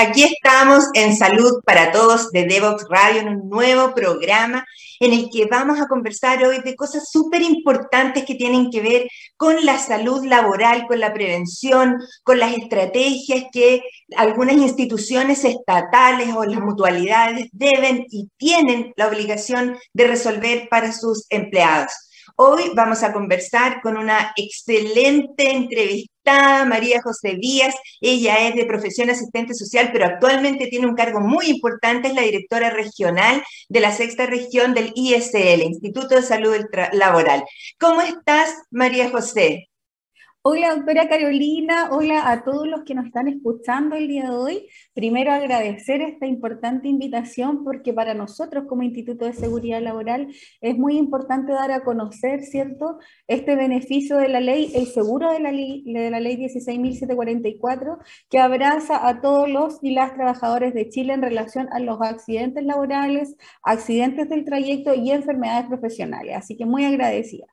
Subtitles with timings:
[0.00, 4.64] Aquí estamos en Salud para Todos de Devox Radio, en un nuevo programa
[5.00, 9.08] en el que vamos a conversar hoy de cosas súper importantes que tienen que ver
[9.36, 13.82] con la salud laboral, con la prevención, con las estrategias que
[14.16, 21.26] algunas instituciones estatales o las mutualidades deben y tienen la obligación de resolver para sus
[21.28, 21.90] empleados.
[22.36, 25.50] Hoy vamos a conversar con una excelente
[26.66, 27.74] María José Díaz.
[28.00, 32.22] Ella es de profesión asistente social, pero actualmente tiene un cargo muy importante, es la
[32.22, 36.54] directora regional de la sexta región del ISL, Instituto de Salud
[36.92, 37.44] Laboral.
[37.78, 39.67] ¿Cómo estás, María José?
[40.42, 41.90] Hola, doctora Carolina.
[41.90, 44.68] Hola a todos los que nos están escuchando el día de hoy.
[44.94, 50.28] Primero agradecer esta importante invitación porque para nosotros como Instituto de Seguridad Laboral
[50.60, 55.40] es muy importante dar a conocer, ¿cierto?, este beneficio de la ley, el seguro de
[55.40, 57.98] la ley, de la ley 16.744,
[58.30, 62.64] que abraza a todos los y las trabajadores de Chile en relación a los accidentes
[62.64, 66.36] laborales, accidentes del trayecto y enfermedades profesionales.
[66.36, 67.46] Así que muy agradecida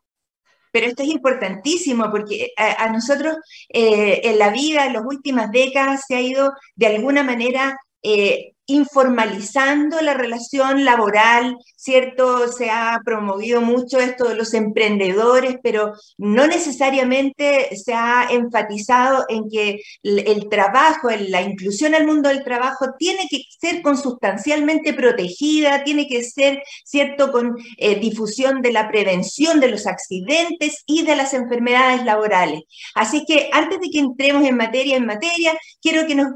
[0.75, 3.37] pero esto es importantísimo porque a, nosotros
[3.69, 8.54] eh, en la vida, en las últimas décadas, se ha ido de alguna manera eh,
[8.67, 12.51] informalizando la relación laboral, ¿cierto?
[12.51, 19.49] Se ha promovido mucho esto de los emprendedores, pero no necesariamente se ha enfatizado en
[19.49, 26.07] que el, trabajo, la inclusión al mundo del trabajo tiene que ser consustancialmente protegida, tiene
[26.07, 31.33] que ser, ¿cierto?, con eh, difusión de la prevención de los accidentes y de las
[31.33, 32.63] enfermedades laborales.
[32.95, 36.27] Así que antes de que entremos en materia, en materia, quiero que nos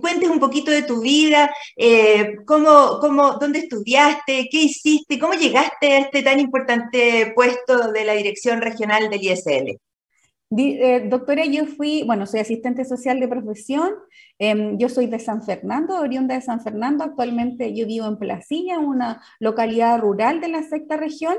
[0.00, 5.92] cuentes un poquito de tu vida, eh, cómo, cómo, dónde estudiaste, qué hiciste, cómo llegaste
[5.92, 9.78] a este tan importante puesto de la dirección regional del ISL.
[10.56, 13.92] Eh, doctora, yo fui, bueno, soy asistente social de profesión,
[14.38, 18.78] em, yo soy de San Fernando, oriunda de San Fernando, actualmente yo vivo en Placilla,
[18.78, 21.36] una localidad rural de la sexta región,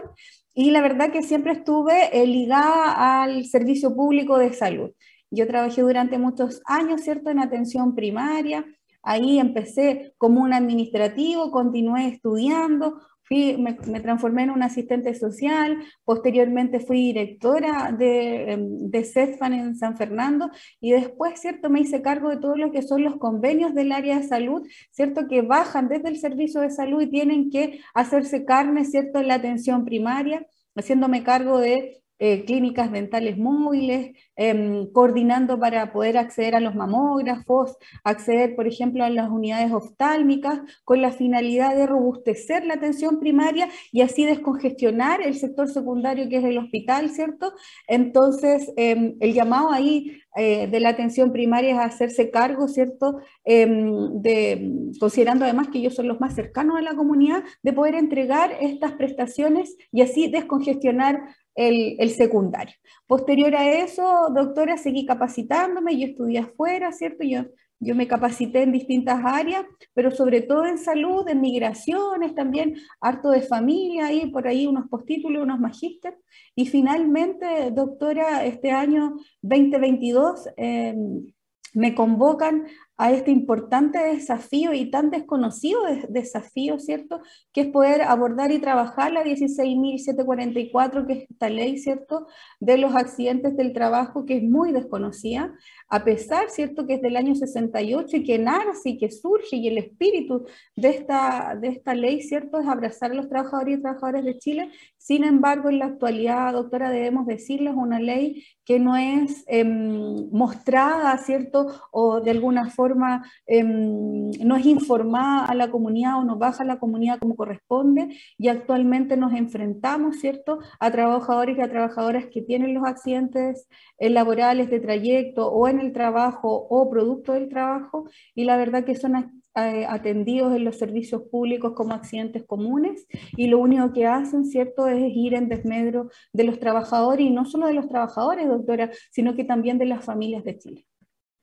[0.53, 4.91] y la verdad que siempre estuve eh, ligada al servicio público de salud.
[5.35, 8.66] Yo trabajé durante muchos años, ¿cierto?, en atención primaria.
[9.03, 16.79] Ahí empecé como un administrativo, continué estudiando, fui, me, transformé en un asistente social, posteriormente
[16.79, 22.29] fui directora de, em, de CEFAN en San Fernando y después, ¿cierto?, me hice cargo
[22.29, 26.09] de todo lo que son los convenios del área de salud, ¿cierto?, que bajan desde
[26.09, 31.23] el servicio de salud y tienen que hacerse carne, ¿cierto?, en la atención primaria, haciéndome
[31.23, 38.56] cargo de eh, clínicas dentales móviles, em, coordinando para poder acceder a los mamógrafos, acceder,
[38.56, 44.02] por ejemplo, a las unidades oftálmicas, con la finalidad de robustecer la atención primaria y
[44.02, 47.53] así descongestionar el sector secundario que es el hospital, ¿cierto?
[47.88, 53.20] Entonces, em, el llamado ahí eh, de la atención primaria es hacerse cargo, ¿cierto?
[53.46, 57.96] Em, de, considerando además que ellos son los más cercanos a la comunidad, de poder
[57.96, 62.75] entregar estas prestaciones y así descongestionar el, secundario.
[63.07, 67.23] Posterior a eso, doctora, seguí capacitándome, yo estudié afuera, ¿cierto?
[67.23, 67.45] Yo,
[67.79, 73.29] yo me capacité en distintas áreas, pero sobre todo en salud, en migraciones, también harto
[73.29, 76.19] de familia, y por ahí unos postítulos, unos magísteres.
[76.55, 81.25] Y finalmente, doctora, este año 2022 em,
[81.73, 82.66] me convocan
[82.97, 87.22] a este importante desafío y tan desconocido desafío, ¿cierto?
[87.51, 92.28] Que es poder abordar y trabajar la 16.744, que es esta ley, ¿cierto?
[92.59, 95.53] De los accidentes del trabajo, que es muy desconocida,
[95.89, 96.88] a pesar, ¿cierto?
[96.88, 100.45] Que es del año 68 y que nace y que surge y el espíritu
[100.75, 102.59] de esta, de esta ley, ¿cierto?
[102.59, 104.72] Es abrazar a los trabajadores y trabajadoras de Chile.
[105.05, 111.16] Sin embargo, en la actualidad, doctora, debemos decirles una ley que no es em, mostrada,
[111.19, 111.67] ¿cierto?
[111.91, 116.66] O de alguna forma Em, no es informada a la comunidad o no baja a
[116.66, 122.41] la comunidad como corresponde y actualmente nos enfrentamos, ¿cierto?, a trabajadores y a trabajadoras que
[122.41, 123.67] tienen los accidentes
[123.99, 128.84] eh, laborales de trayecto o en el trabajo o producto del trabajo y la verdad
[128.84, 133.07] que son eh, atendidos en los servicios públicos como accidentes comunes
[133.37, 137.46] y lo único que hacen, ¿cierto?, es ir en desmedro de los trabajadores y no
[137.46, 140.85] solo de los trabajadores, doctora, sino que también de las familias de Chile.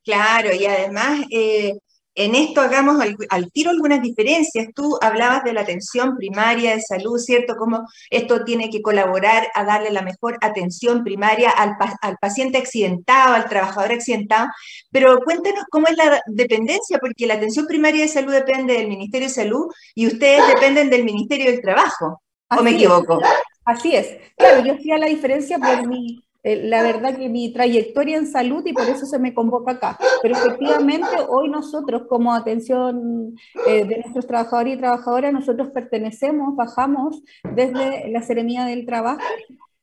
[0.04, 1.78] Claro, y además eh,
[2.14, 3.00] en esto hagamos
[3.30, 4.68] al, tiro algunas diferencias.
[4.74, 7.56] Tú hablabas de la atención primaria de salud, ¿cierto?
[7.56, 13.34] Cómo esto tiene que colaborar a darle la mejor atención primaria al, al paciente accidentado,
[13.34, 14.48] al trabajador accidentado.
[14.90, 19.28] Pero cuéntanos cómo es la dependencia, porque la atención primaria de salud depende del Ministerio
[19.28, 22.22] de Salud y ustedes dependen del Ministerio del Trabajo.
[22.50, 23.20] ¿O me equivoco?
[23.64, 24.16] Así es.
[24.36, 28.62] Claro, yo hacía la diferencia por mi eh, la verdad que mi trayectoria en salud
[28.66, 29.98] y por eso se me convoca acá.
[30.22, 33.34] Pero efectivamente hoy nosotros como atención
[33.66, 37.22] eh, de nuestros trabajadores y trabajadoras, nosotros pertenecemos, bajamos
[37.54, 39.22] desde la Seremía del Trabajo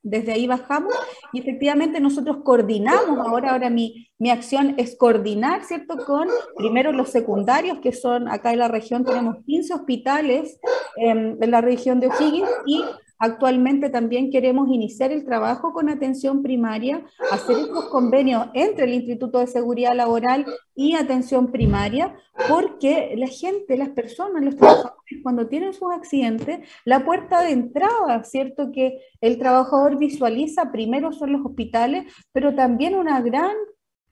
[0.01, 0.94] desde ahí bajamos
[1.33, 5.97] y efectivamente nosotros coordinamos, ahora, ahora mi, mi acción es coordinar, ¿cierto?
[6.06, 10.59] Con primero los secundarios, que son acá en la región, tenemos 15 hospitales
[10.95, 12.83] em, en la región de O'Higgins y
[13.19, 19.39] Actualmente también queremos iniciar el trabajo con atención primaria, hacer estos convenios entre el Instituto
[19.39, 22.16] de Seguridad Laboral y atención primaria,
[22.48, 28.24] porque la gente, las personas, los trabajadores, cuando tienen sus accidentes, la puerta de entrada,
[28.24, 28.71] ¿cierto?
[28.71, 33.51] Que el trabajador visualiza primero son los hospitales, pero también una gran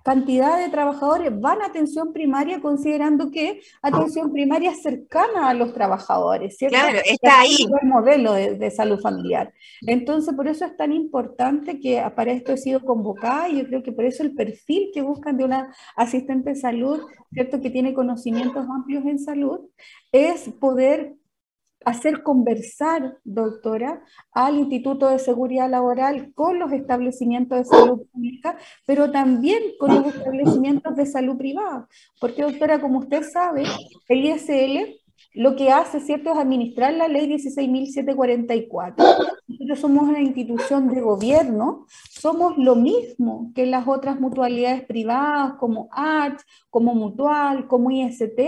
[0.07, 5.73] cantidad de trabajadores van a atención primaria considerando que atención primaria es cercana a los
[5.73, 6.77] trabajadores, ¿cierto?
[6.77, 7.57] Claro, está ahí.
[7.81, 9.53] el modelo de, salud familiar.
[9.85, 13.83] Entonces, por eso es tan importante que para esto he sido convocada y yo creo
[13.83, 17.01] que por eso el perfil que buscan de una asistente de salud,
[17.33, 17.59] ¿cierto?
[17.59, 19.59] Que tiene conocimientos amplios en salud,
[20.13, 21.15] es poder
[21.87, 24.03] hacer conversar, doctora,
[24.33, 30.13] al Instituto de Seguridad Laboral con los establecimientos de salud pública, pero también con los
[30.13, 31.87] establecimientos de salud privada.
[32.19, 33.63] Porque, doctora, como usted sabe,
[34.09, 34.99] el ISL
[35.37, 38.95] lo que hace, ¿cierto?, es administrar la ley 16.744.
[39.47, 45.89] Nosotros somos una institución de gobierno, somos lo mismo que las otras mutualidades privadas como
[45.91, 48.39] ART, como Mutual, como IST,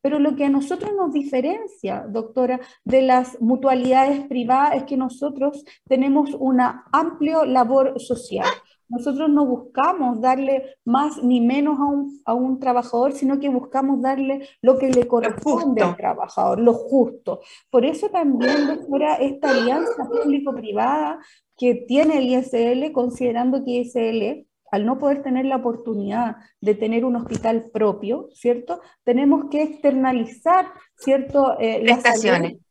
[0.00, 5.64] pero lo que a nosotros nos diferencia, doctora, de las mutualidades privadas es que nosotros
[5.88, 8.46] tenemos una amplia labor social.
[8.88, 14.00] Nosotros no buscamos darle más ni menos a un, a un trabajador, sino que buscamos
[14.00, 17.40] darle lo que le corresponde al trabajador, lo justo.
[17.70, 21.18] Por eso también, doctora, esta alianza público-privada
[21.56, 27.04] que tiene el ISL, considerando que ISL al no poder tener la oportunidad de tener
[27.04, 28.80] un hospital propio, ¿cierto?
[29.04, 30.66] Tenemos que externalizar,
[30.96, 31.58] ¿cierto?
[31.58, 32.02] Eh, las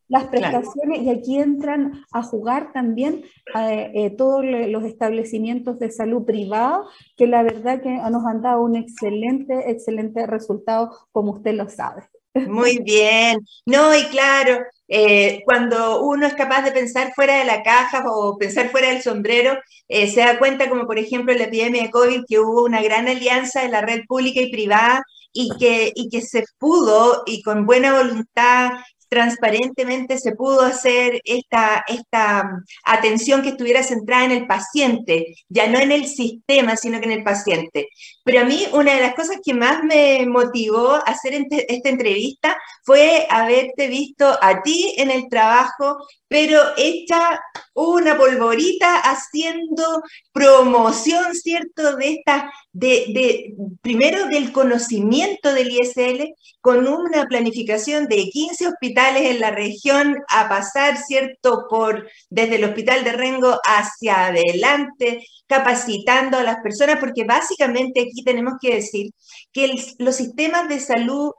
[0.08, 3.24] las prestaciones y aquí entran a jugar también
[3.56, 6.84] eh, eh, todos los establecimientos de salud privada
[7.18, 12.04] que la verdad que nos han dado un excelente, excelente resultado, como usted lo sabe.
[12.48, 13.40] Muy bien.
[13.66, 18.38] No, y claro, eh, cuando uno es capaz de pensar fuera de la caja o
[18.38, 22.24] pensar fuera del sombrero, se da cuenta, como por ejemplo en la epidemia de COVID,
[22.28, 25.02] que hubo una gran alianza de la red pública y privada
[25.32, 28.72] y que, y que se pudo y con buena voluntad
[29.10, 32.50] transparentemente se pudo hacer esta, esta
[32.84, 37.12] atención que estuviera centrada en el paciente, ya no en el sistema, sino que en
[37.12, 37.90] el paciente.
[38.24, 42.58] Pero a mí una de las cosas que más me motivó a hacer esta entrevista
[42.84, 47.40] fue haberte visto a ti en el trabajo, pero hecha
[47.74, 50.02] una polvorita haciendo
[50.32, 51.96] promoción, ¿cierto?
[51.98, 59.30] De esta, de, de, primero del conocimiento del ISL, con una planificación de 15 hospitales
[59.30, 61.66] en la región a pasar, ¿cierto?
[61.70, 68.24] Por desde el hospital de Rengo hacia adelante, capacitando a las personas, porque básicamente aquí
[68.24, 69.12] tenemos que decir
[69.52, 71.32] que los sistemas de salud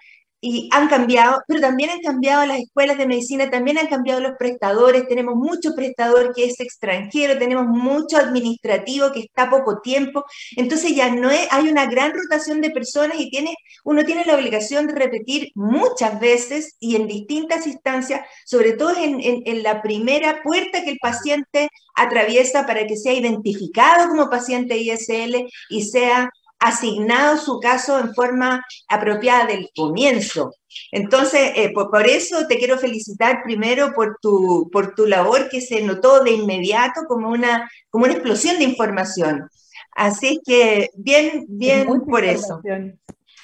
[0.48, 4.36] y han cambiado, pero también han cambiado las escuelas de medicina, también han cambiado los
[4.38, 10.24] prestadores, tenemos mucho prestador que es extranjero, tenemos mucho administrativo que está poco tiempo,
[10.56, 14.86] entonces ya no hay una gran rotación de personas y tiene, uno tiene la obligación
[14.86, 20.84] de repetir muchas veces y en distintas instancias, sobre todo en, en la primera puerta
[20.84, 27.60] que el paciente atraviesa para que sea identificado como paciente ISL y sea asignado su
[27.60, 30.52] caso en forma apropiada del comienzo.
[30.90, 35.82] Entonces, eh, por, eso te quiero felicitar primero por tu, por tu labor que se
[35.82, 39.48] notó de inmediato como una, como una explosión de información.
[39.92, 42.60] Así que bien, bien por eso.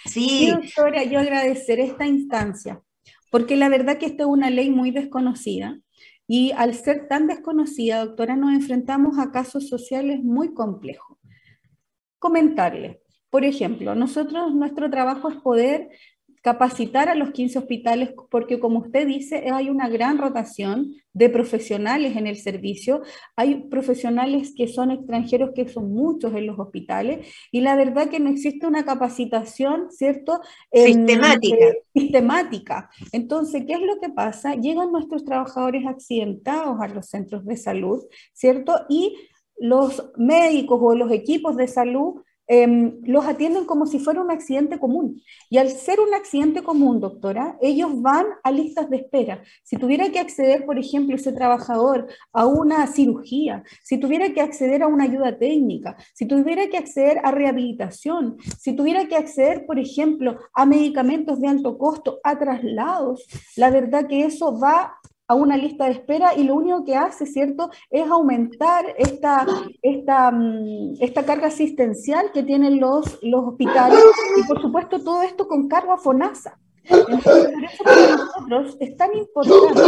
[0.04, 0.50] Sí.
[0.50, 2.83] doctora, yo agradecer esta instancia,
[3.31, 5.78] porque la verdad que esta es una ley muy desconocida.
[6.26, 11.19] Y al ser tan desconocida, doctora, nos enfrentamos a casos sociales muy complejos.
[12.19, 13.01] Comentarle,
[13.32, 15.88] por ejemplo, nosotros, nuestro trabajo es poder
[16.42, 22.14] capacitar a los 15 hospitales, porque como usted dice, hay una gran rotación de profesionales
[22.18, 23.00] en el servicio.
[23.34, 28.20] Hay profesionales que son extranjeros, que son muchos en los hospitales, y la verdad que
[28.20, 30.42] no existe una capacitación, ¿cierto?
[30.70, 31.66] Sistemática.
[31.94, 32.90] sistemática.
[33.12, 34.56] Entonces, ¿qué es lo que pasa?
[34.56, 38.74] Llegan nuestros trabajadores accidentados a los centros de salud, ¿cierto?
[38.90, 39.16] Y
[39.56, 42.20] los médicos o los equipos de salud
[42.54, 45.23] Em, los atienden como si fuera un accidente común.
[45.49, 49.42] Y al ser un accidente común, doctora, ellos van a listas de espera.
[49.62, 54.82] Si tuviera que acceder, por ejemplo, ese trabajador a una cirugía, si tuviera que acceder
[54.82, 59.78] a una ayuda técnica, si tuviera que acceder a rehabilitación, si tuviera que acceder, por
[59.78, 63.25] ejemplo, a medicamentos de alto costo, a traslados,
[63.56, 64.99] la verdad que eso va
[65.29, 69.47] a una lista de espera y lo único que hace, ¿cierto?, es aumentar esta,
[69.83, 74.02] esta, mm, esta carga asistencial que tienen los, los hospitales
[74.37, 76.59] y, por supuesto, todo esto con carga FONASA.
[76.85, 79.83] Entonces, por eso para nosotros es tan importante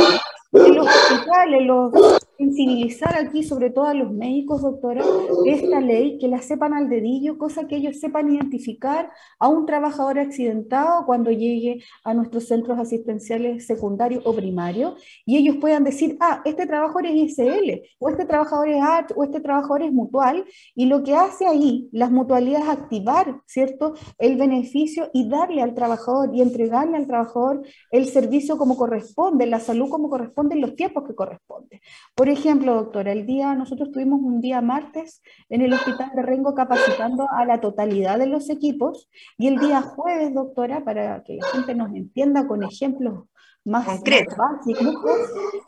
[0.53, 1.93] que los hospitales, los
[2.37, 5.03] sensibilizar aquí, sobre todo a los médicos, doctora,
[5.47, 10.19] esta ley, que la sepan al dedillo, cosa que ellos sepan identificar a un trabajador
[10.19, 16.43] accidentado cuando llegue a nuestros centros asistenciales secundarios o primarios, y ellos puedan decir, ah,
[16.45, 20.87] este trabajador es ISL, o este trabajador es ART, o este trabajador es mutual, y
[20.87, 26.31] lo que hace ahí las mutualidades es activar, ¿cierto?, el beneficio y darle al trabajador
[26.35, 31.05] y entregarle al trabajador el servicio como corresponde, la salud como corresponde en los tiempos
[31.07, 31.81] que corresponde.
[32.15, 36.55] Por ejemplo, doctora, el día, nosotros tuvimos un día martes en el Hospital de Rengo
[36.55, 41.47] capacitando a la totalidad de los equipos y el día jueves, doctora, para que la
[41.49, 43.25] gente nos entienda con ejemplos
[43.65, 44.37] más concretos,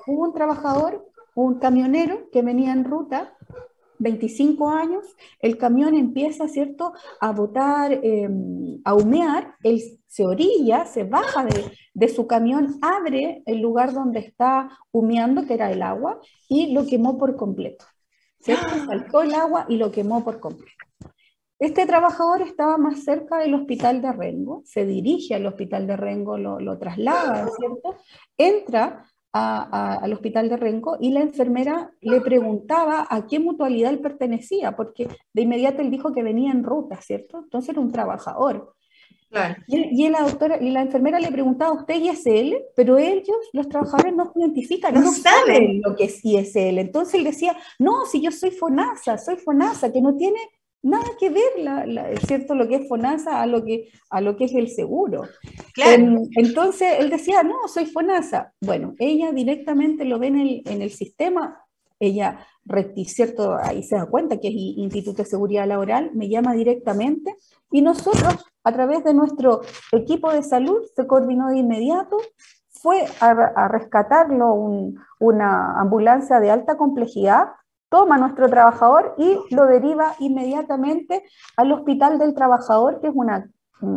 [0.07, 3.35] hubo un trabajador, un camionero que venía en ruta
[3.99, 5.05] 25 años,
[5.41, 11.73] el camión empieza, ¿cierto?, a botar, em, a humear, él se orilla, se baja de,
[11.95, 16.87] de, su camión, abre el lugar donde está humeando, que era el agua, y lo
[16.87, 17.85] quemó por completo.
[18.47, 18.67] ¿cierto?
[18.87, 20.75] Saltó el agua y lo quemó por completo.
[21.59, 26.37] Este trabajador estaba más cerca del hospital de Rengo, se dirige al hospital de Rengo,
[26.37, 27.97] lo, lo traslada, ¿cierto?
[28.37, 34.77] Entra al hospital de Renco y la enfermera le preguntaba a qué mutualidad él pertenecía,
[34.77, 37.41] porque de inmediato él dijo que venía en ruta, ¿cierto?
[37.45, 38.77] Entonces era un trabajador.
[39.67, 42.57] Y, la doctora y la enfermera le preguntaba, ¿usted es ISL?
[42.75, 46.79] Pero ellos, los trabajadores, no identifican, no, saben lo que es ISL.
[46.79, 50.39] Entonces él decía, no, si yo soy FONASA, soy FONASA, que no tiene
[50.83, 52.55] nada que ver, la, ¿cierto?
[52.55, 55.25] Lo que es FONASA a lo que, a lo que es el seguro.
[55.77, 58.53] Em, entonces él decía, no, soy FONASA.
[58.61, 61.61] Bueno, ella directamente lo ve en el, en el sistema,
[61.99, 62.47] ella,
[63.07, 63.57] ¿cierto?
[63.57, 67.35] Ahí se da cuenta que es Instituto de Seguridad Laboral, me llama directamente
[67.71, 72.17] y nosotros, a través de nuestro equipo de salud, se coordinó de inmediato,
[72.69, 74.55] fue a, rescatarlo
[75.19, 77.49] una ambulancia de alta complejidad
[77.97, 81.25] toma nuestro trabajador y lo deriva inmediatamente
[81.57, 83.51] al hospital del trabajador, que es, una,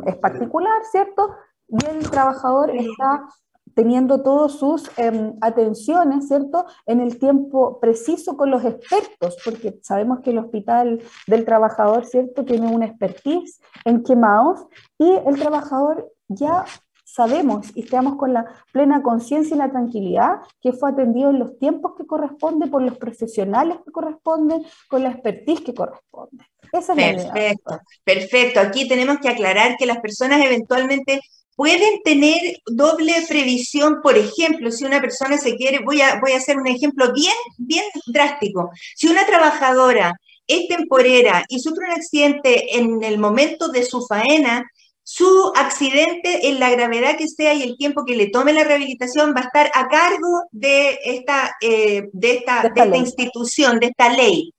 [0.05, 1.35] es particular, ¿cierto?
[1.67, 3.27] Y el trabajador está
[3.75, 6.65] teniendo todas sus em, atenciones, ¿cierto?
[6.85, 12.45] En el tiempo preciso con los expertos, porque sabemos que el hospital del trabajador, ¿cierto?
[12.45, 14.65] Tiene una expertise en quemados
[14.97, 16.63] y el trabajador ya
[17.11, 21.57] sabemos y estamos con la plena conciencia y la tranquilidad que fue atendido en los
[21.57, 26.45] tiempos que corresponde, por los profesionales que corresponden, con la expertise que corresponde.
[26.71, 28.59] Esa es perfecto, la perfecto.
[28.59, 31.19] Aquí tenemos que aclarar que las personas eventualmente
[31.55, 36.37] pueden tener doble previsión, por ejemplo, si una persona se quiere, voy a, voy a
[36.37, 40.13] hacer un ejemplo bien, bien drástico, si una trabajadora
[40.47, 44.65] es temporera y sufre un accidente en el momento de su faena,
[45.11, 49.33] su accidente en la gravedad que sea y el tiempo que le tome la rehabilitación
[49.35, 54.53] va a estar a cargo de esta, eh, de esta, de institución, de esta ley.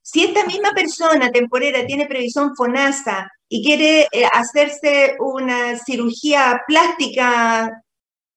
[0.00, 7.82] Si esta misma persona temporera tiene previsión FONASA y quiere eh, hacerse una cirugía plástica,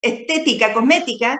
[0.01, 1.39] estética, cosmética,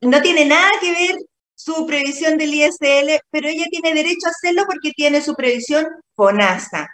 [0.00, 1.16] no tiene nada que ver
[1.54, 6.88] su previsión del ISL, pero ella tiene derecho a hacerlo porque tiene su previsión FONASA.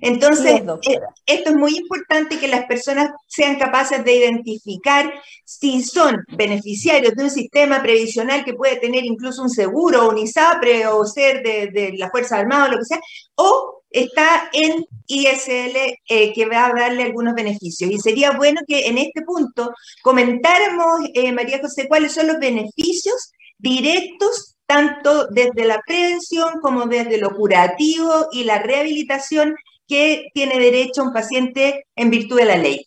[0.00, 5.12] Entonces, eh, esto es muy importante que las personas sean capaces de identificar
[5.44, 10.86] si son beneficiarios de un sistema previsional que puede tener incluso un seguro, un ISAPRE
[10.88, 13.00] o ser de, la Fuerza Armada o lo que sea,
[13.36, 15.76] o está en ISL
[16.08, 17.90] eh, que va a darle algunos beneficios.
[17.90, 23.32] Y sería bueno que en este punto comentáramos, eh, María José, cuáles son los beneficios
[23.58, 29.54] directos tanto desde la prevención como desde lo curativo y la rehabilitación
[29.86, 32.86] que tiene derecho un paciente en virtud de la ley?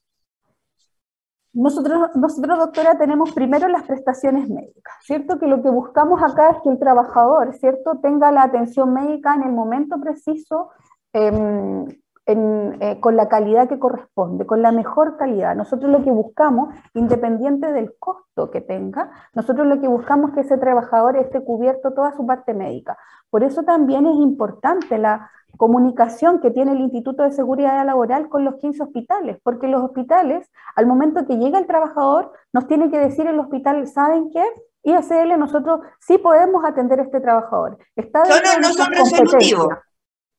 [1.51, 5.39] Nosotros, nosotros, doctora, tenemos primero las prestaciones médicas, ¿cierto?
[5.39, 9.43] Que lo que buscamos acá es que el trabajador, ¿cierto?, tenga la atención médica en
[9.43, 10.69] el momento preciso,
[11.11, 11.85] em,
[12.31, 15.55] eh, con la calidad que corresponde, con la mejor calidad.
[15.55, 20.41] Nosotros lo que buscamos, independiente del costo que tenga, nosotros lo que buscamos es que
[20.41, 22.95] ese trabajador esté cubierto toda su parte médica.
[23.31, 28.45] Por eso también es importante la comunicación que tiene el Instituto de Seguridad Laboral con
[28.45, 32.97] los 15 hospitales, porque los hospitales, al momento que llega el trabajador, nos tiene que
[32.97, 34.43] decir el hospital, ¿saben qué?
[34.83, 37.77] ISL, nosotros sí podemos atender a este trabajador.
[37.95, 39.67] Está no, no, son resolutivos.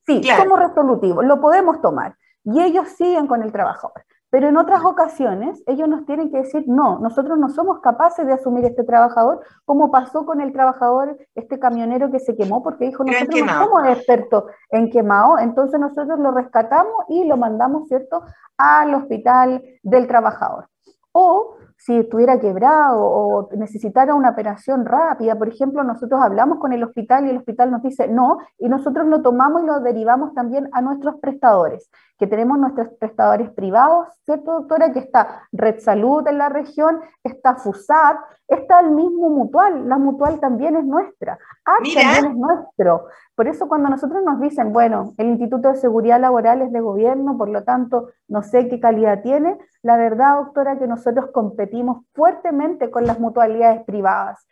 [0.05, 2.15] Sí, somos resolutivos, lo podemos tomar.
[2.43, 4.03] Y ellos siguen con el trabajador.
[4.31, 8.33] Pero en otras ocasiones ellos nos tienen que decir, no, nosotros no somos capaces de
[8.33, 13.03] asumir este trabajador, como pasó con el trabajador, este camionero que se quemó, porque dijo,
[13.03, 18.23] nosotros no somos expertos en quemado, entonces nosotros lo rescatamos y lo mandamos, ¿cierto?,
[18.57, 20.69] al hospital del trabajador.
[21.11, 26.83] O si estuviera quebrado o necesitara una operación rápida, por ejemplo, nosotros hablamos con el
[26.83, 30.69] hospital y el hospital nos dice no, y nosotros lo tomamos y lo derivamos también
[30.73, 34.93] a nuestros prestadores, que tenemos nuestros prestadores privados, ¿cierto, doctora?
[34.93, 40.39] Que está Red Salud en la región, está FUSAT, está el mismo Mutual, la Mutual
[40.39, 43.07] también es nuestra, ACH también es nuestro.
[43.33, 47.39] Por eso cuando nosotros nos dicen, bueno, el Instituto de Seguridad Laboral es de gobierno,
[47.39, 51.70] por lo tanto, no sé qué calidad tiene, la verdad, doctora, que nosotros competimos
[52.13, 54.45] fuertemente con las mutualidades privadas.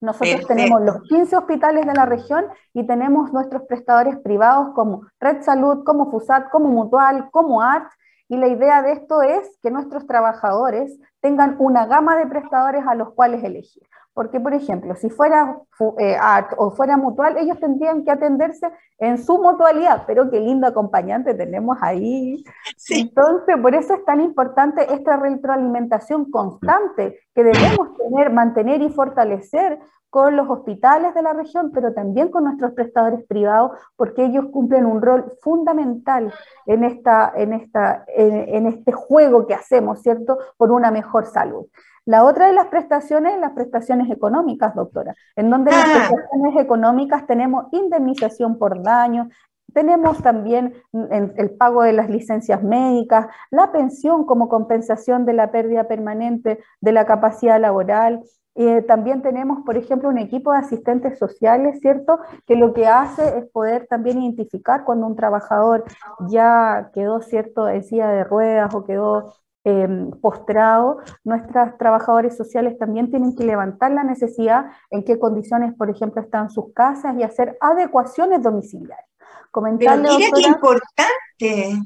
[0.00, 5.42] Nosotros tenemos los 15 hospitales de la región y tenemos nuestros prestadores privados como Red
[5.42, 7.88] Salud, como FUSAT, como Mutual, como ART,
[8.32, 12.94] y la idea de esto es que nuestros trabajadores tengan una gama de prestadores a
[12.94, 13.82] los cuales elegir.
[14.14, 15.58] Porque, por ejemplo, si fuera
[15.98, 20.66] eh, ART o fuera mutual, ellos tendrían que atenderse en su mutualidad, pero qué lindo
[20.66, 22.44] acompañante tenemos ahí.
[22.90, 29.78] Entonces, por eso es tan importante esta retroalimentación constante que debemos tener, mantener y fortalecer
[30.12, 34.84] con los hospitales de la región, pero también con nuestros prestadores privados, porque ellos cumplen
[34.84, 36.30] un rol fundamental
[36.66, 41.64] en, esta, en, esta, en este juego que hacemos, ¿cierto?, por una mejor salud.
[42.04, 46.08] La otra de las prestaciones, las prestaciones económicas, doctora, en donde las ah.
[46.10, 49.30] prestaciones económicas tenemos indemnización por daño,
[49.72, 55.88] tenemos también el pago de las licencias médicas, la pensión como compensación de la pérdida
[55.88, 58.22] permanente de la capacidad laboral.
[58.54, 62.18] Eh, también tenemos, por ejemplo, un equipo de asistentes sociales, ¿cierto?
[62.46, 65.84] Que lo que hace es poder también identificar cuando un trabajador
[66.28, 69.32] ya quedó, ¿cierto?, en silla de ruedas o quedó
[69.64, 75.88] Em, postrado, nuestros trabajadores sociales también tienen que levantar la necesidad en qué condiciones, por
[75.88, 79.08] ejemplo, están sus casas y hacer adecuaciones domiciliarias.
[79.52, 81.82] Comentarle, Pero mira qué importante.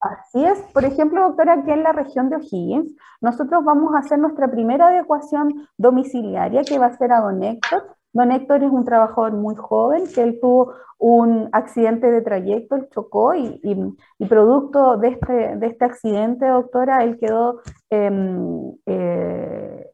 [0.00, 0.58] Así es.
[0.72, 4.88] Por ejemplo, doctora, aquí en la región de O'Higgins, nosotros vamos a hacer nuestra primera
[4.88, 9.54] adecuación domiciliaria que va a ser a Don Héctor, Don Héctor es un trabajador muy
[9.54, 13.60] joven, que él tuvo un accidente de trayecto, él chocó y,
[14.28, 19.90] producto de este, de este accidente, doctora, él quedó, em, eh,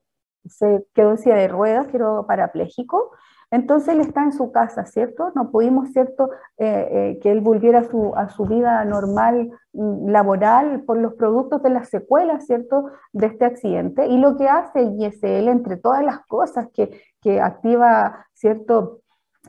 [0.47, 3.13] se quedó en silla de ruedas, quedó parapléjico.
[3.51, 5.31] Entonces él está en su casa, ¿cierto?
[5.35, 10.09] No pudimos, ¿cierto?, eh, eh, que él volviera a su, a su vida normal mm,
[10.09, 14.07] laboral por los productos de las secuelas, ¿cierto?, de este accidente.
[14.07, 19.01] Y lo que hace ISL, entre todas las cosas que, que activa, ¿cierto?,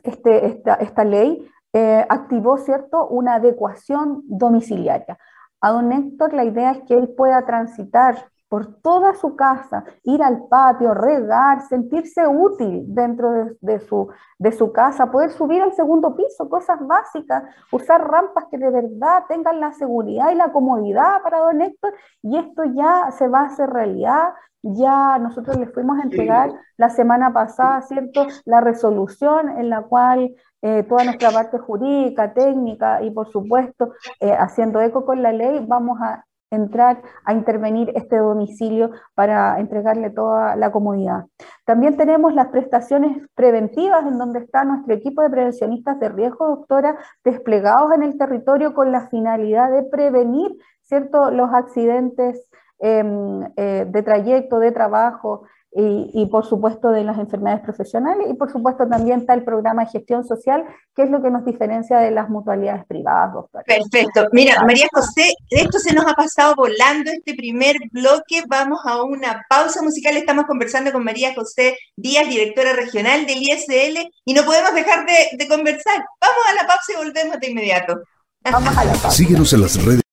[0.03, 5.17] este, esta, esta ley, eh, activó, ¿cierto?, una adecuación domiciliaria.
[5.59, 10.23] A don Héctor la idea es que él pueda transitar por toda su casa, ir
[10.23, 13.31] al patio, regar, sentirse útil dentro
[13.61, 18.57] de, su, de su casa, poder subir al segundo piso, cosas básicas, usar rampas que
[18.57, 23.27] de verdad tengan la seguridad y la comodidad para don Héctor, y esto ya se
[23.27, 24.33] va a hacer realidad.
[24.63, 30.35] Ya nosotros le fuimos a entregar la semana pasada, ¿cierto?, la resolución en la cual
[30.61, 35.63] eh, toda nuestra parte jurídica, técnica y por supuesto eh, haciendo eco con la ley,
[35.65, 41.25] vamos a entrar a intervenir este domicilio para entregarle toda la comodidad.
[41.65, 46.97] También tenemos las prestaciones preventivas en donde está nuestro equipo de prevencionistas de riesgo, doctora,
[47.23, 51.31] desplegados en el territorio con la finalidad de prevenir ¿cierto?
[51.31, 55.43] los accidentes em, eh, de trayecto, de trabajo,
[55.79, 59.91] y, por supuesto de las enfermedades profesionales y por supuesto también está el programa de
[59.91, 60.63] gestión social,
[60.95, 63.63] que es lo que nos diferencia de las mutualidades privadas, doctora.
[63.63, 64.27] Perfecto.
[64.31, 68.43] Mira, María José, esto se nos ha pasado volando este primer bloque.
[68.47, 70.17] Vamos a una pausa musical.
[70.17, 75.37] Estamos conversando con María José Díaz, directora regional del ISL, y no podemos dejar de,
[75.37, 76.03] de conversar.
[76.19, 78.01] Vamos a la pausa y volvemos de inmediato.
[78.41, 79.11] Vamos a la pausa.
[79.11, 80.06] Síguenos en las redes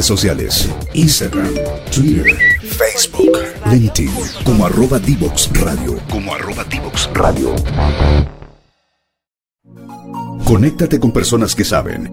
[0.00, 1.52] sociales, Instagram,
[1.94, 2.24] Twitter,
[2.62, 3.38] Facebook,
[3.70, 4.10] LinkedIn,
[4.42, 7.54] como arroba Divox Radio, como arroba Divox Radio.
[10.46, 12.10] Conéctate con personas que saben.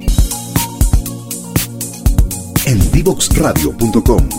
[2.65, 4.29] En divoxradio.com.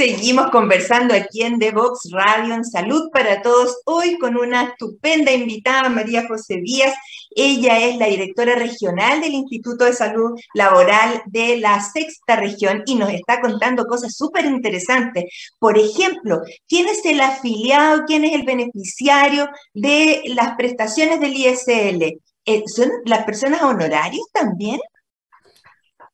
[0.00, 5.30] seguimos conversando aquí en The Vox Radio en Salud para Todos, hoy con una estupenda
[5.30, 6.94] invitada, María José Díaz.
[7.36, 12.94] Ella es la directora regional del Instituto de Salud Laboral de la Sexta Región y
[12.94, 15.24] nos está contando cosas súper interesantes.
[15.58, 22.18] Por ejemplo, ¿quién es el afiliado, quién es el beneficiario de las prestaciones del ISL?
[22.46, 24.80] Eh, ¿Son las personas honorarias también?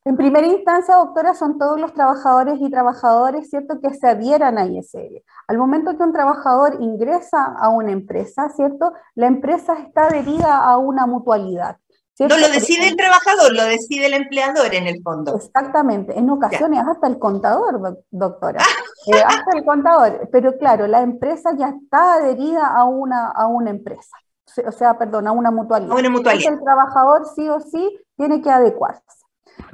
[0.07, 4.65] En primera instancia, doctora, son todos los trabajadores y trabajadoras, ¿cierto?, que se adhieran a
[4.65, 5.21] ISL.
[5.49, 10.77] Al momento que un trabajador ingresa a una empresa, ¿cierto?, la empresa está adherida a
[10.77, 11.75] una mutualidad.
[12.19, 15.35] No lo decide el trabajador, lo decide el empleador en el fondo.
[15.35, 18.63] Exactamente, en ocasiones hasta el contador, doctora,
[19.07, 23.71] eh, hasta el contador, pero claro, la empresa ya está adherida a una, a una
[23.71, 24.15] empresa,
[24.65, 25.91] o sea, perdón, a una mutualidad.
[25.91, 26.53] A una mutualidad.
[26.53, 29.16] Entonces el trabajador sí o sí tiene que adecuarse.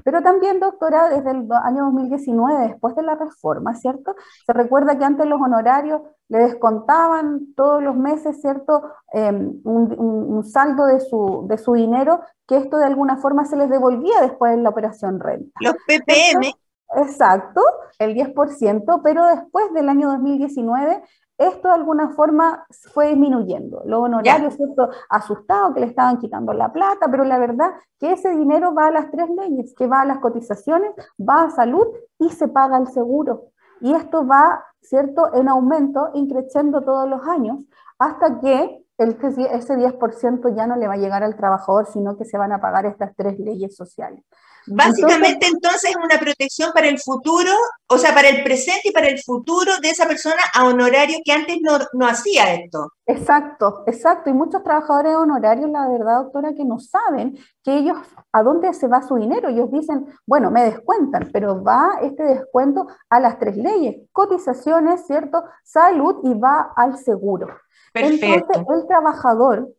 [0.04, 4.16] Pero también, doctora, desde el año 2019, después de la reforma, ¿cierto?
[4.46, 8.82] Se recuerda que antes los honorarios le descontaban todos los meses, ¿cierto?
[9.12, 13.70] Em, un, saldo de su, de su dinero, que esto de alguna forma se les
[13.70, 15.52] devolvía después de la operación renta.
[15.62, 16.54] Los PPM.
[16.96, 17.62] Exacto,
[18.00, 21.02] el 10%, pero después del año 2019
[21.48, 23.82] esto de alguna forma fue disminuyendo.
[23.86, 24.90] Los honorarios, ¿cierto?
[25.10, 28.92] Asustados que le estaban quitando la plata, pero la verdad que ese dinero va a
[28.92, 31.88] las tres leyes, que va a las cotizaciones, va a salud
[32.20, 33.46] y se paga el seguro.
[33.82, 37.60] Y esto va, ¿cierto?, en aumento, increciendo todos los años,
[38.00, 42.26] hasta que el, ese 10% ya no le va a llegar al trabajador, sino que
[42.26, 44.24] se van a pagar estas tres leyes sociales.
[44.68, 47.52] Básicamente entonces es una protección para el futuro,
[47.88, 51.32] o sea, para el presente y para el futuro de esa persona a honorario que
[51.32, 52.92] antes no, no hacía esto.
[53.06, 54.30] Exacto, exacto.
[54.30, 57.98] Y muchos trabajadores honorarios, la verdad, doctora, que no saben que ellos,
[58.32, 59.50] a dónde se va su dinero.
[59.50, 65.44] Ellos dicen, bueno, me descuentan, pero va este descuento a las tres leyes, cotizaciones, ¿cierto?
[65.64, 67.48] Salud y va al seguro.
[67.92, 68.26] Perfecto.
[68.26, 69.70] Entonces, el trabajador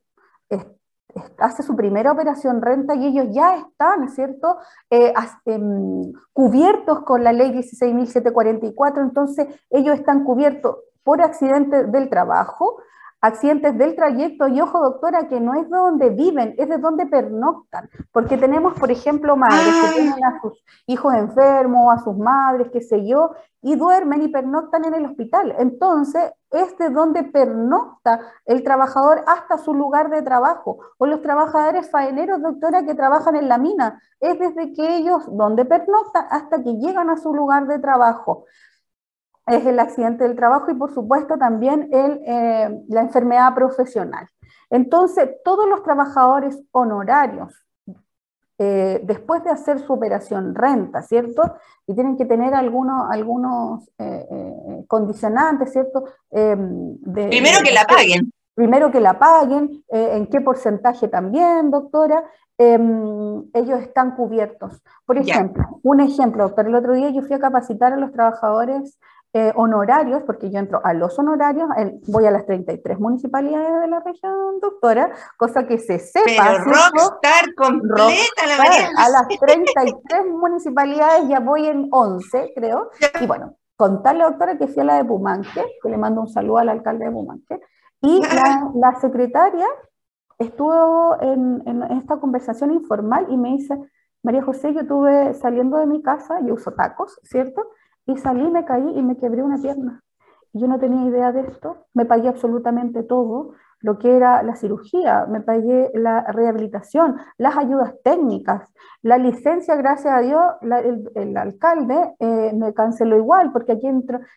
[1.39, 4.59] hace su primera operación renta y ellos ya están, ¿cierto?,
[4.91, 5.13] eh,
[5.47, 12.79] em, cubiertos con la ley 16.744, entonces ellos están cubiertos por accidente del trabajo,
[13.21, 17.07] accidentes del trayecto y ojo doctora que no es de donde viven, es de donde
[17.07, 22.69] pernoctan, porque tenemos por ejemplo madres que tienen a sus hijos enfermos, a sus madres,
[22.71, 23.31] qué sé yo,
[23.63, 25.55] y duermen y pernoctan en el hospital.
[25.59, 31.91] Entonces, es de donde pernocta el trabajador hasta su lugar de trabajo, o los trabajadores
[31.91, 36.75] faeneros, doctora, que trabajan en la mina, es desde que ellos, donde pernoctan, hasta que
[36.75, 38.45] llegan a su lugar de trabajo
[39.47, 44.29] es el accidente del trabajo y por supuesto también el, eh, la enfermedad profesional.
[44.71, 47.67] Entonces, todos los trabajadores honorarios,
[48.59, 51.43] eh, después de hacer su operación renta, ¿cierto?
[51.87, 56.05] Y tienen que tener algunos, algunos eh, condicionantes, ¿cierto?
[56.31, 58.33] primero que la paguen.
[58.55, 62.23] Primero que la paguen, en qué porcentaje también, doctora,
[62.57, 64.81] ellos están cubiertos.
[65.05, 68.99] Por ejemplo, un ejemplo, doctor, el otro día yo fui a capacitar a los trabajadores
[69.37, 71.69] eh, honorarios, porque yo entro a los honorarios,
[72.07, 76.53] voy a las 33 municipalidades de la región, doctora, cosa que se sepa.
[76.53, 78.91] Pero rockstar completa la María.
[78.97, 82.91] A las 33 municipalidades ya voy en 11, creo.
[83.21, 86.59] Y bueno, contarle, doctora, que fui a la de Pumanque, que le mando un saludo
[86.59, 87.61] al alcalde de Pumanque,
[88.03, 88.23] y
[88.77, 89.67] la, secretaria
[90.39, 93.77] estuvo en, en esta conversación informal y me dice,
[94.23, 97.67] María José, yo estuve saliendo de mi casa, yo uso tacos, ¿cierto?
[98.07, 100.03] Y salí, me caí y me quebré una pierna.
[100.53, 105.27] Yo no tenía idea de esto, me pagué absolutamente todo, lo que era la cirugía,
[105.27, 110.43] me pagué la rehabilitación, las ayudas técnicas, la licencia, gracias a Dios,
[111.15, 113.87] el, alcalde eh, me canceló igual, porque aquí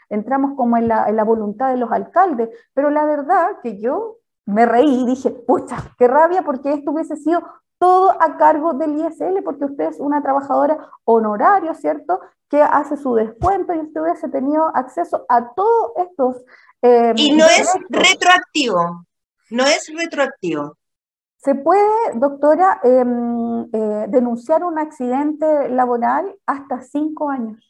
[0.09, 4.17] entramos como en la, en la voluntad de los alcaldes, pero la verdad que yo
[4.45, 7.41] me reí y dije, pucha, qué rabia, porque esto hubiese sido
[7.79, 12.19] todo a cargo del ISL, porque usted es una trabajadora honoraria, ¿cierto?
[12.49, 16.35] Que hace su descuento y usted hubiese tenido acceso a todos estos...
[16.81, 19.05] Eh, y no es retroactivo,
[19.49, 20.77] no es retroactivo.
[21.37, 27.63] Se puede, doctora, em, eh, denunciar un accidente laboral hasta cinco años.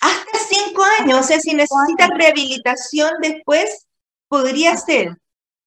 [0.00, 3.86] Hasta cinco años, o sea, si necesita rehabilitación después,
[4.28, 5.16] podría ser.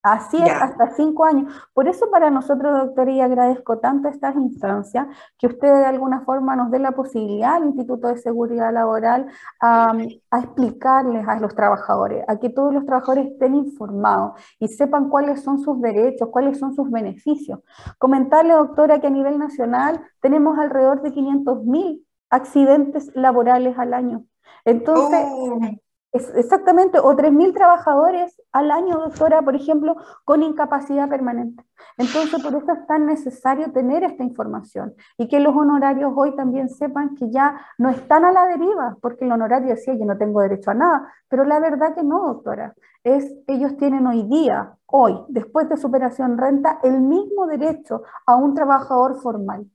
[0.09, 1.53] Así es, hasta cinco años.
[1.73, 5.05] Por eso para nosotros, doctora, y agradezco tanto estas instancias,
[5.37, 9.27] que usted de alguna forma nos dé la posibilidad al Instituto de Seguridad Laboral
[9.61, 9.91] a,
[10.31, 15.59] explicarles a los trabajadores, a que todos los trabajadores estén informados y sepan cuáles son
[15.59, 17.59] sus derechos, cuáles son sus beneficios.
[17.97, 24.25] Comentarle, doctora, que a nivel nacional tenemos alrededor de 500 mil accidentes laborales al año.
[24.63, 25.59] Entonces, oh.
[26.13, 31.63] Exactamente, o 3.000 trabajadores al año, doctora, por ejemplo, con incapacidad permanente.
[31.97, 36.69] Entonces, por eso es tan necesario tener esta información y que los honorarios hoy también
[36.69, 40.41] sepan que ya no están a la deriva, porque el honorario decía, yo no tengo
[40.41, 45.17] derecho a nada, pero la verdad que no, doctora, es ellos tienen hoy día, hoy,
[45.29, 49.65] después de superación renta, el mismo derecho a un trabajador formal.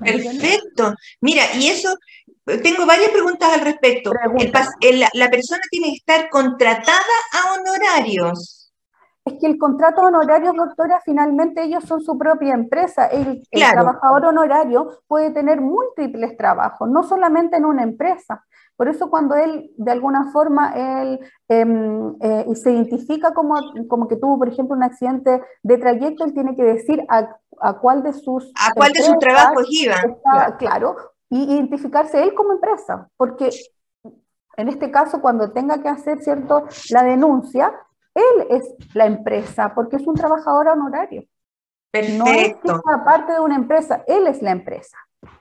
[0.00, 0.94] Perfecto.
[1.20, 1.96] Mira, y eso,
[2.44, 4.12] tengo varias preguntas al respecto.
[4.12, 8.66] la persona tiene que estar contratada a honorarios.
[9.26, 13.06] Es que el contrato honorario, doctora, finalmente ellos son su propia empresa.
[13.06, 18.44] El, trabajador honorario puede tener múltiples trabajos, no solamente en una empresa.
[18.76, 23.56] Por eso cuando él, de alguna forma, él em, eh, se identifica como,
[23.88, 27.36] como que tuvo, por ejemplo, un accidente de trayecto, él tiene que decir a,
[27.80, 28.52] cuál de sus...
[28.54, 29.96] A cuál de sus trabajos iba.
[30.58, 30.96] claro.
[31.28, 33.50] y identificarse él como empresa, porque
[34.56, 37.72] en este caso, cuando tenga que hacer, ¿cierto?, la denuncia,
[38.14, 38.64] él es
[38.94, 41.24] la empresa, porque es un trabajador honorario.
[41.90, 42.24] Perfecto.
[42.24, 44.96] No es que parte de una empresa, él es la empresa.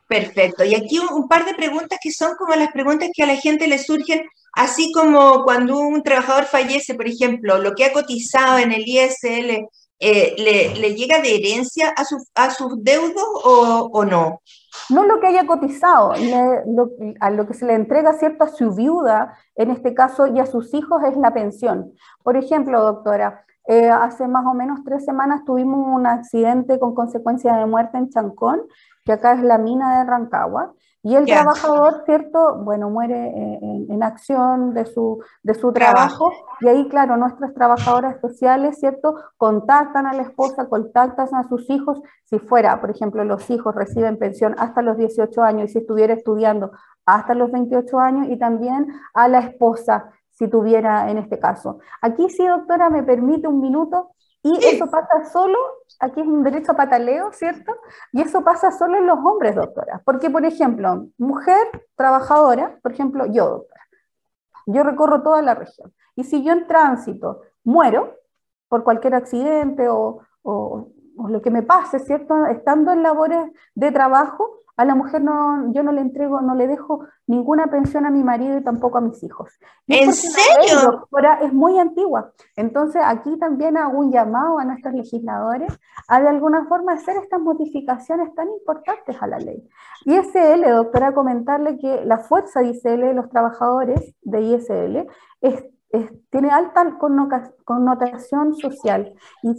[0.08, 0.64] Perfecto.
[0.66, 3.68] Y aquí un, par de preguntas que son como las preguntas que a la gente
[3.68, 8.72] le surgen, así como cuando un trabajador fallece, por ejemplo, lo que ha cotizado en
[8.72, 9.68] el ISL,
[10.00, 12.04] eh, le, llega de herencia a,
[12.44, 14.42] a sus deudos o, no?
[14.90, 19.38] No lo que haya cotizado, a lo que se le entrega cierto a su viuda,
[19.56, 21.94] en este caso, y a sus hijos es la pensión.
[22.24, 27.56] Por ejemplo, doctora, eh, hace más o menos tres semanas tuvimos un accidente con consecuencia
[27.56, 28.62] de muerte en Chancón
[29.06, 30.74] que acá es la mina de Rancagua,
[31.06, 32.56] y el trabajador, ¿cierto?
[32.64, 38.20] Bueno, muere eh, en, acción de su, de su trabajo, y ahí, claro, nuestras trabajadoras
[38.20, 39.14] sociales, ¿cierto?
[39.38, 44.18] Contactan a la esposa, contactan a sus hijos, si fuera, por ejemplo, los hijos reciben
[44.18, 46.72] pensión hasta los 18 años, y si estuviera estudiando
[47.06, 51.78] hasta los 28 años, y también a la esposa, si tuviera en este caso.
[52.02, 54.16] Aquí sí, doctora, me permite un minuto
[54.48, 55.58] y eso pasa solo,
[56.00, 57.76] aquí es un derecho a pataleo, ¿cierto?
[58.12, 60.04] Y eso pasa solo en los hombres, doctora.
[60.06, 63.82] Porque, por ejemplo, mujer trabajadora, por ejemplo, yo, doctora,
[64.68, 65.92] yo recorro toda la región.
[66.16, 68.20] Y si yo en tránsito muero
[68.68, 70.92] por cualquier accidente o, o
[71.28, 72.46] lo que me pase, ¿cierto?
[72.46, 76.68] Estando en labores de trabajo, a la mujer no, yo no le entrego, no le
[76.68, 79.52] dejo ninguna pensión a mi marido y tampoco a mis hijos.
[79.88, 81.08] ¿En serio?
[81.42, 82.32] Es muy antigua.
[82.56, 85.72] Entonces aquí también hago un llamado a nuestros legisladores
[86.08, 89.68] a de alguna forma hacer estas modificaciones tan importantes a la ley.
[90.06, 95.08] ISL, doctora, comentarle que la fuerza de ISL de los trabajadores de ISL
[96.30, 96.98] tiene alta
[97.64, 99.56] connotación social y,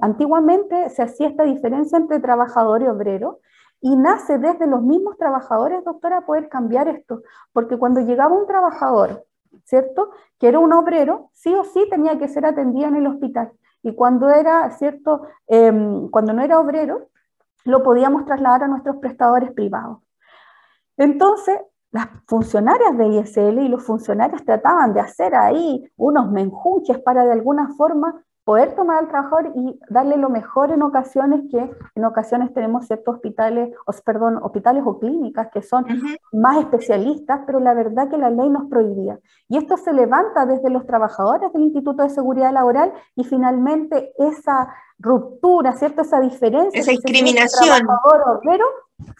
[0.00, 3.40] antiguamente se hacía esta diferencia entre trabajador y obrero
[3.82, 7.22] y nace desde los mismos trabajadores, doctora, poder cambiar esto.
[7.52, 9.26] Porque cuando llegaba un trabajador,
[9.64, 10.12] ¿cierto?
[10.38, 13.52] Que era un obrero, sí o sí tenía que ser atendido en el hospital.
[13.82, 15.22] Y cuando era, ¿cierto?
[15.48, 17.08] Em, cuando no era obrero,
[17.64, 19.98] lo podíamos trasladar a nuestros prestadores privados.
[20.96, 21.58] Entonces,
[21.90, 27.32] las funcionarias de ISL y los funcionarios trataban de hacer ahí unos menjunches para de
[27.32, 32.52] alguna forma poder tomar al trabajador y darle lo mejor en ocasiones que en ocasiones
[32.52, 35.86] tenemos ciertos hospitales, o, perdón, hospitales o clínicas que son
[36.32, 39.18] más especialistas, pero la verdad que la ley nos prohibía.
[39.48, 44.74] Y esto se levanta desde los trabajadores del Instituto de Seguridad Laboral y finalmente esa
[44.98, 46.02] ruptura, ¿cierto?
[46.02, 46.80] Esa diferencia.
[46.80, 47.84] Esa discriminación.
[47.84, 48.66] Trabajador obrero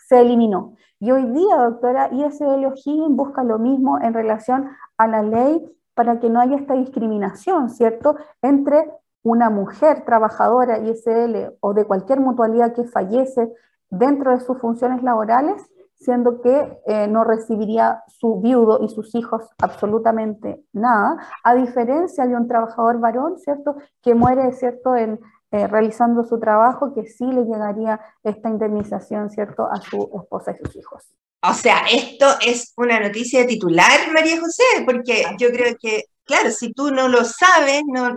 [0.08, 0.74] se eliminó.
[0.98, 5.61] Y hoy día, doctora, ISL O'Higgins busca lo mismo en relación a la ley
[5.94, 8.90] para que no haya esta discriminación, ¿cierto?, entre
[9.22, 13.52] una mujer trabajadora ISL o de cualquier mutualidad que fallece
[13.90, 15.62] dentro de sus funciones laborales,
[15.94, 22.35] siendo que eh, no recibiría su viudo y sus hijos absolutamente nada, a diferencia de
[22.35, 25.20] un trabajador varón, ¿cierto?, que muere, ¿cierto?, en,
[25.52, 30.64] eh, realizando su trabajo, que sí le llegaría esta indemnización, ¿cierto?, a su esposa y
[30.64, 31.04] sus hijos.
[31.44, 36.50] O sea, esto es una noticia de titular, María José, porque yo creo que, claro,
[36.50, 38.16] si tú no lo sabes, no,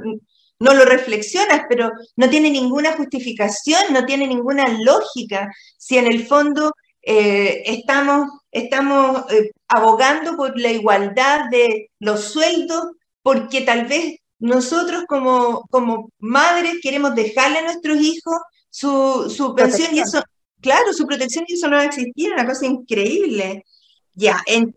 [0.59, 6.25] no lo reflexionas, pero no tiene ninguna justificación, no tiene ninguna lógica si en el
[6.25, 12.83] fondo eh, estamos, estamos eh, abogando por la igualdad de los sueldos,
[13.21, 18.37] porque tal vez nosotros como, como madres queremos dejarle a nuestros hijos
[18.69, 20.21] su, su pensión y eso,
[20.61, 23.63] claro, su protección y eso no va a existir, una cosa increíble.
[24.13, 24.75] Ya, en,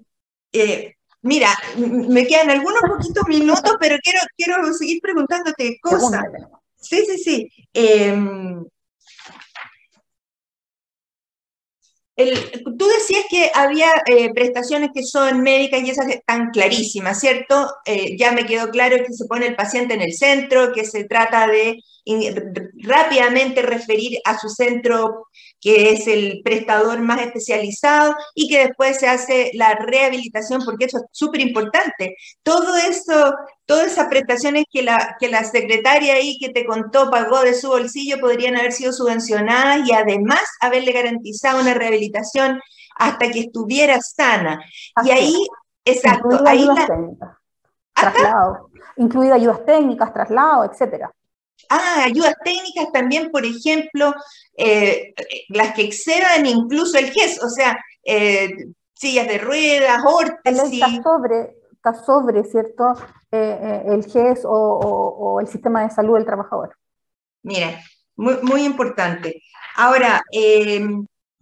[0.53, 6.23] eh, Mira, me quedan algunos poquitos minutos, pero quiero, quiero seguir preguntándote cosas.
[6.81, 7.51] Sí, sí, sí.
[7.73, 8.65] Em,
[12.77, 17.71] tú decías que había eh, prestaciones que son médicas y esas están clarísimas, ¿cierto?
[17.85, 21.05] Eh, ya me quedó claro que se pone el paciente en el centro, que se
[21.05, 21.79] trata de
[22.83, 25.27] rápidamente referir a su centro
[25.61, 30.99] que es el prestador más especializado y que después se hace la rehabilitación, porque eso
[30.99, 32.17] es súper importante.
[32.43, 33.35] Todo eso,
[33.67, 37.69] todas esas prestaciones que la, que la secretaria ahí que te contó pagó de su
[37.69, 42.61] bolsillo podrían haber sido subvencionadas y además haberle garantizado una rehabilitación
[42.97, 44.61] hasta que estuviera sana.
[45.05, 45.47] y ahí,
[45.85, 47.39] exacto, ahí la...
[47.95, 51.11] Traslado, incluida ayudas técnicas, traslado, etcétera.
[51.69, 54.15] Ah, ayudas técnicas también, por ejemplo,
[54.57, 55.15] eh,
[55.49, 58.51] las que excedan incluso el GES, o sea, eh,
[58.95, 60.83] sillas de ruedas, órtesis.
[60.83, 62.95] Está sobre, está sobre ¿cierto?
[63.31, 66.77] Eh, el GES o, el sistema de salud del trabajador.
[67.43, 67.81] Mira,
[68.17, 69.43] muy, muy importante.
[69.77, 70.23] Ahora,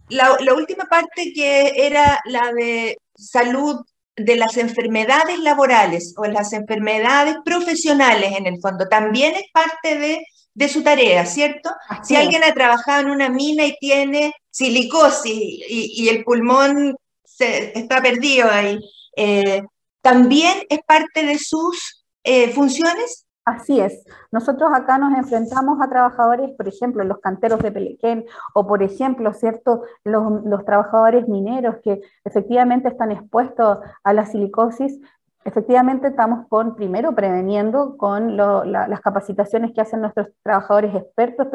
[0.09, 3.83] la, la última parte que era la de salud
[4.17, 10.67] de las enfermedades laborales o las enfermedades profesionales en el fondo, también es parte de,
[10.67, 11.69] su tarea, ¿cierto?
[12.03, 15.31] si alguien ha trabajado en una mina y tiene silicosis
[15.69, 18.79] y, el pulmón se, está perdido ahí,
[19.15, 19.61] eh,
[20.01, 23.26] ¿también es parte de sus eh, funciones?
[23.47, 24.03] Así es.
[24.29, 29.31] Nosotros acá nos enfrentamos a trabajadores, por ejemplo, los canteros de Pelequén o, por ejemplo,
[29.31, 29.83] ¿cierto?
[30.03, 34.99] Los, trabajadores mineros que efectivamente están expuestos a la silicosis.
[35.45, 41.47] Efectivamente estamos con, primero, preveniendo con las capacitaciones que hacen nuestros trabajadores expertos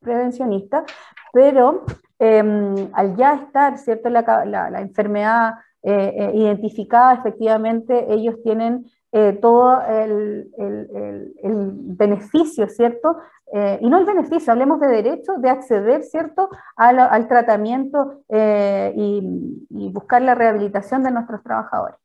[0.00, 0.84] prevencionistas,
[1.34, 1.84] pero
[2.18, 4.08] em, al ya estar, ¿cierto?
[4.08, 8.86] La, enfermedad eh, eh, identificada, efectivamente, ellos tienen
[9.18, 10.50] eh, todo el,
[11.98, 13.16] beneficio, ¿cierto?
[13.50, 19.88] Eh, y no el beneficio, hablemos de derecho de acceder, ¿cierto?, al, tratamiento eh, y
[19.88, 21.96] buscar la rehabilitación de nuestros trabajadores.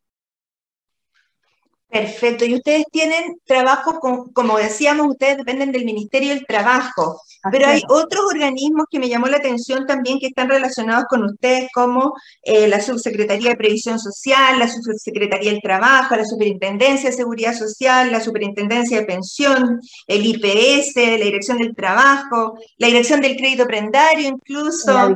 [1.89, 2.45] Perfecto.
[2.45, 8.25] Y ustedes tienen trabajo, como decíamos, ustedes dependen del Ministerio del Trabajo, pero hay otros
[8.25, 12.81] organismos que me llamó la atención también que están relacionados con ustedes, como eh, la
[12.81, 18.99] Subsecretaría de Previsión Social, la Subsecretaría del Trabajo, la Superintendencia de Seguridad Social, la Superintendencia
[18.99, 25.15] de Pensión, el IPS, la Dirección del Trabajo, la Dirección del Crédito Prendario incluso.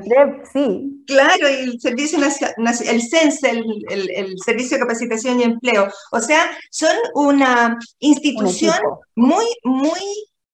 [0.53, 0.91] sí.
[1.05, 5.87] Claro, y el Servicio el CENSE, el Servicio de Capacitación y Empleo.
[6.11, 8.75] O sea, son una institución
[9.15, 9.99] muy, muy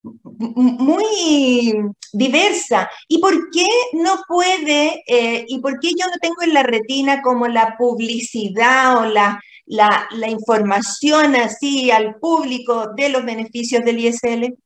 [0.02, 1.72] muy
[2.12, 2.90] diversa.
[3.08, 7.22] ¿Y por qué no puede, eh, y por qué yo no tengo en la retina
[7.22, 14.56] como la publicidad o la, la, información así al público de los beneficios del ISL?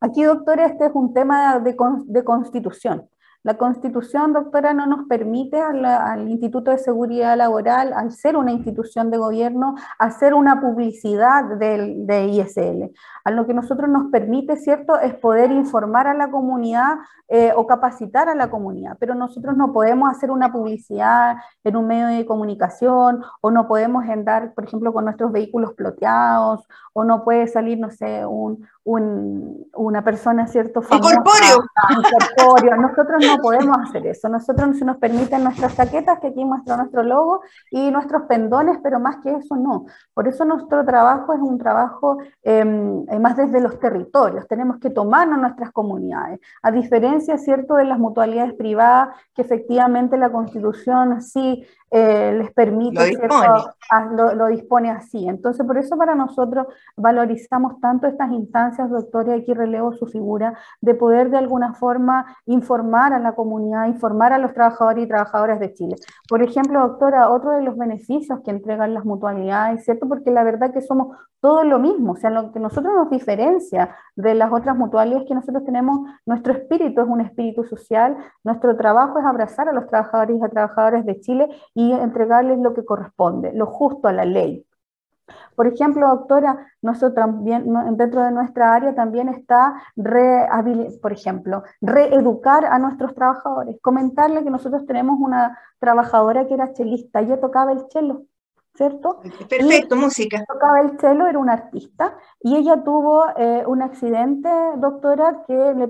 [0.00, 3.08] Aquí, doctora, este es un tema de, de constitución.
[3.42, 9.10] La Constitución, doctora, no nos permite al, Instituto de Seguridad Laboral, al ser una institución
[9.10, 12.92] de gobierno, hacer una publicidad del, de ISL.
[13.24, 16.98] A lo que nosotros nos permite, ¿cierto?, es poder informar a la comunidad
[17.28, 21.86] eh, o capacitar a la comunidad, pero nosotros no podemos hacer una publicidad en un
[21.86, 27.24] medio de comunicación o no podemos andar, por ejemplo, con nuestros vehículos ploteados o no
[27.24, 30.80] puede salir, no sé, un, una persona, ¿cierto?
[30.82, 31.22] Famosa,
[31.90, 32.76] incorpóreo.
[32.76, 34.28] Nosotros no podemos hacer eso.
[34.28, 38.98] Nosotros se nos permiten nuestras chaquetas, que aquí muestra nuestro logo, y nuestros pendones, pero
[38.98, 39.86] más que eso no.
[40.14, 44.48] Por eso nuestro trabajo es un trabajo em, más desde los territorios.
[44.48, 46.40] Tenemos que tomarnos nuestras comunidades.
[46.62, 53.18] A diferencia, ¿cierto?, de las mutualidades privadas, que efectivamente la Constitución sí eh, les permite,
[54.12, 55.28] lo lo dispone así.
[55.28, 56.66] Entonces, por eso para nosotros
[56.96, 62.36] valorizamos tanto estas instancias, doctora, y aquí relevo su figura, de poder de alguna forma
[62.46, 65.96] informar a la comunidad, informar a los trabajadores y trabajadoras de Chile.
[66.28, 70.08] Por ejemplo, doctora, otro de los beneficios que entregan las mutualidades, ¿cierto?
[70.08, 73.96] Porque la verdad que somos todo lo mismo, o sea, lo que nosotros nos diferencia
[74.16, 79.18] de las otras mutualidades que nosotros tenemos, nuestro espíritu es un espíritu social, nuestro trabajo
[79.18, 83.52] es abrazar a los trabajadores y a trabajadoras de Chile y entregarles lo que corresponde,
[83.52, 84.66] lo justo a la ley.
[85.54, 87.64] Por ejemplo, doctora, nosotros también,
[87.96, 89.74] dentro de nuestra área también está,
[91.02, 97.20] por ejemplo, reeducar a nuestros trabajadores, comentarle que nosotros tenemos una trabajadora que era chelista,
[97.20, 98.22] ella tocaba el chelo,
[98.74, 99.20] ¿cierto?
[99.48, 100.44] Perfecto, música.
[100.46, 105.88] Tocaba el cello, era una artista, y ella tuvo eh, un accidente, doctora, que le,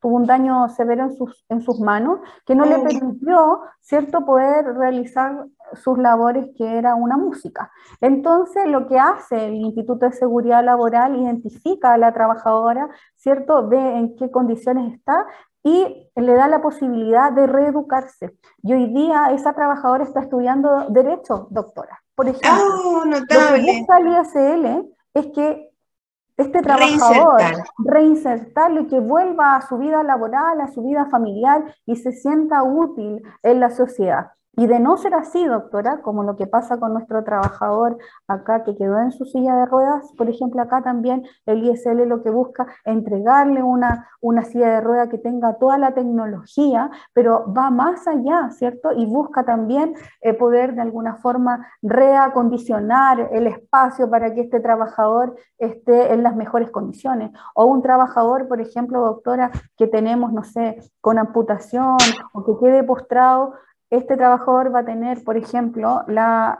[0.00, 4.74] tuvo un daño severo en sus, en sus manos, que no le permitió, ¿cierto?, poder
[4.76, 7.70] realizar sus labores, que era una música.
[8.00, 13.98] Entonces, lo que hace el Instituto de Seguridad Laboral, identifica a la trabajadora, ¿cierto?, ve
[13.98, 15.26] en qué condiciones está,
[15.64, 18.36] y le da la posibilidad de reeducarse.
[18.62, 22.02] Y hoy día esa trabajadora está estudiando Derecho, doctora.
[22.14, 23.36] Por ejemplo, oh, lo que
[23.78, 25.70] busca el ISL es que
[26.36, 27.40] este trabajador
[27.78, 32.62] reinsertarlo y que vuelva a su vida laboral, a su vida familiar y se sienta
[32.62, 34.32] útil en la sociedad.
[34.56, 37.98] Y de no ser así, doctora, como lo que pasa con nuestro trabajador
[38.28, 42.22] acá que quedó en su silla de ruedas, por ejemplo, acá también el ISL lo
[42.22, 47.52] que busca es entregarle una, una silla de ruedas que tenga toda la tecnología, pero
[47.52, 48.92] va más allá, ¿cierto?
[48.92, 55.34] Y busca también eh, poder de alguna forma reacondicionar el espacio para que este trabajador
[55.58, 57.32] esté en las mejores condiciones.
[57.54, 61.96] O un trabajador, por ejemplo, doctora, que tenemos, no sé, con amputación
[62.32, 63.54] o que quede postrado,
[63.96, 66.56] este trabajador va a tener, por ejemplo, la,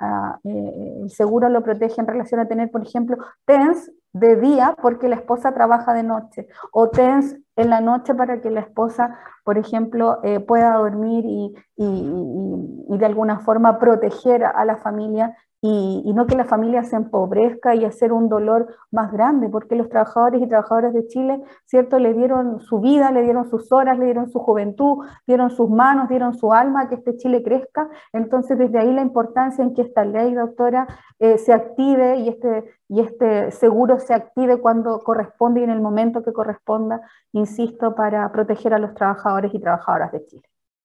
[0.00, 4.76] ah, eh, el seguro lo protege en relación a tener, por ejemplo, TENS de día
[4.80, 9.18] porque la esposa trabaja de noche o TENS en la noche para que la esposa,
[9.44, 16.12] por ejemplo, eh, pueda dormir y, y, de alguna forma proteger a la familia y,
[16.12, 20.42] no que la familia se empobrezca y hacer un dolor más grande, porque los trabajadores
[20.42, 22.00] y trabajadoras de Chile, ¿cierto?
[22.00, 26.08] Le dieron su vida, le dieron sus horas, le dieron su juventud, dieron sus manos,
[26.08, 27.88] dieron su alma a que este Chile crezca.
[28.12, 30.88] Entonces, desde ahí la importancia en que esta ley, doctora,
[31.20, 35.80] eh, se active y este, y este seguro se active cuando corresponde y en el
[35.80, 40.42] momento que corresponda, insisto, para proteger a los trabajadores y trabajadoras de Chile.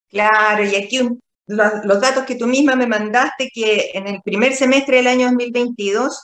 [0.07, 4.53] Claro, y aquí un los, datos que tú misma me mandaste, que en el primer
[4.53, 6.21] semestre del año 2022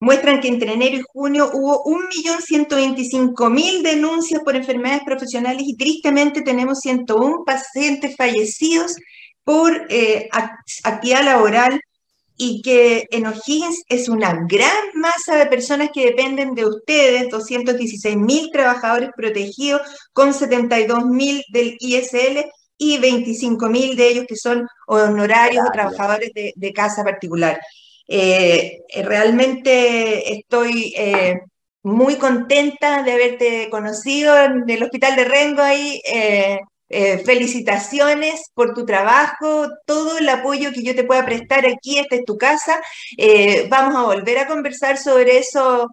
[0.00, 6.80] muestran que entre enero y junio hubo 1.125.000 denuncias por enfermedades profesionales y tristemente tenemos
[6.80, 8.96] 101 pacientes fallecidos
[9.44, 10.28] por eh,
[10.82, 11.80] actividad laboral
[12.36, 18.50] y que en O'Higgins es una gran masa de personas que dependen de ustedes, 216.000
[18.50, 25.72] trabajadores protegidos con 72.000 del ISL y 25 mil de ellos que son honorarios o
[25.72, 27.60] trabajadores de, casa particular.
[28.06, 31.40] Eh, eh, realmente estoy eh,
[31.82, 36.00] muy contenta de haberte conocido en el Hospital de Rengo ahí.
[37.24, 42.24] felicitaciones por tu trabajo, todo el apoyo que yo te pueda prestar aquí, esta es
[42.24, 42.80] tu casa.
[43.68, 45.88] vamos a volver a conversar sobre eso.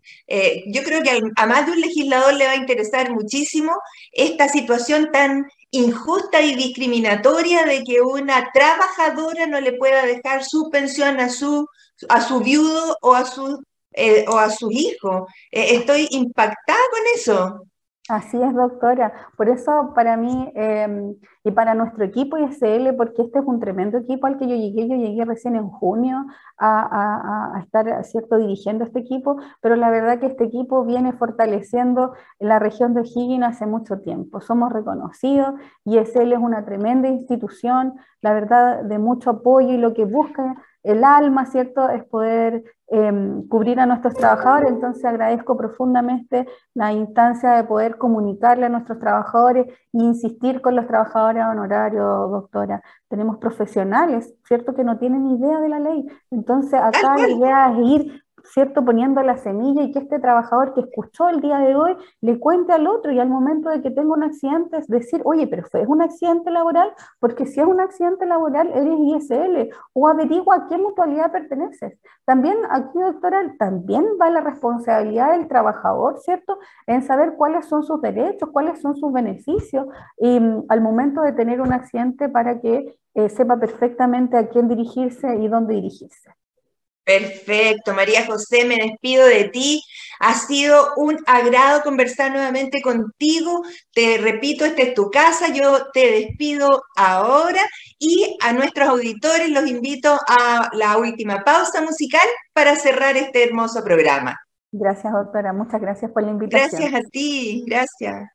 [0.68, 3.74] yo creo que a más de un legislador le va a interesar muchísimo
[4.12, 10.70] esta situación tan injusta y discriminatoria de que una trabajadora no le pueda dejar su
[10.70, 11.68] pensión a su,
[12.10, 13.64] a su viudo o a su,
[13.94, 15.28] eh, o a su hijo.
[15.52, 17.71] Eh, estoy impactada con eso.
[18.12, 19.14] Así es, doctora.
[19.38, 23.98] Por eso para mí em, y para nuestro equipo ISL, porque este es un tremendo
[24.00, 26.26] equipo al que yo llegué, yo llegué recién en junio
[26.58, 32.60] a, estar cierto dirigiendo este equipo, pero la verdad que este equipo viene fortaleciendo la
[32.60, 34.42] región de O'Higgins hace mucho tiempo.
[34.42, 35.54] Somos reconocidos,
[35.86, 41.04] ISL es una tremenda institución, la verdad de mucho apoyo y lo que busca el
[41.04, 41.90] alma, ¿cierto?
[41.90, 44.70] Es poder em, cubrir a nuestros trabajadores.
[44.72, 50.88] Entonces agradezco profundamente la instancia de poder comunicarle a nuestros trabajadores e insistir con los
[50.88, 52.82] trabajadores honorarios, doctora.
[53.08, 54.74] Tenemos profesionales, ¿cierto?
[54.74, 56.06] Que no tienen idea de la ley.
[56.32, 58.84] Entonces acá la idea es ir ¿cierto?
[58.84, 62.74] Poniendo la semilla y que este trabajador que escuchó el día de hoy le cuente
[62.74, 65.88] al otro y al momento de que tenga un accidente es decir, oye, pero ¿es
[65.88, 66.94] un accidente laboral?
[67.20, 72.00] Porque si es un accidente laboral, eres ISL o averigua a qué mutualidad perteneces.
[72.26, 76.60] También aquí, doctora, también va la responsabilidad del trabajador, ¿cierto?
[76.88, 79.88] En saber cuáles son sus derechos, cuáles son sus beneficios
[80.18, 84.68] y mm, al momento de tener un accidente para que eh, sepa perfectamente a quién
[84.68, 86.32] dirigirse y dónde dirigirse.
[87.20, 89.84] Perfecto, María José, me despido de ti.
[90.20, 93.64] Ha sido un agrado conversar nuevamente contigo.
[93.94, 95.50] Te repito, esta es tu casa.
[95.54, 97.62] Yo te despido ahora
[98.00, 103.84] y a nuestros auditores los invito a la última pausa musical para cerrar este hermoso
[103.84, 104.40] programa.
[104.72, 105.52] Gracias, doctora.
[105.52, 106.82] Muchas gracias por la invitación.
[106.82, 107.66] Gracias a ti.
[107.68, 108.30] Gracias.